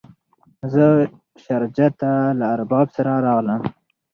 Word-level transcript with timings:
زه 0.73 0.85
شارجه 1.43 1.87
ته 1.99 2.11
له 2.39 2.45
ارباب 2.55 2.87
سره 2.95 3.13
راغلم. 3.25 3.61